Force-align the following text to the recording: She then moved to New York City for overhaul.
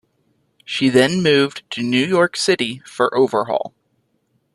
She 0.65 0.89
then 0.89 1.21
moved 1.21 1.61
to 1.73 1.83
New 1.83 2.03
York 2.03 2.35
City 2.35 2.81
for 2.87 3.15
overhaul. 3.15 3.71